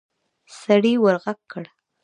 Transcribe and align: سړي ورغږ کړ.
سړي 0.59 0.93
ورغږ 1.03 1.39
کړ. 1.51 1.65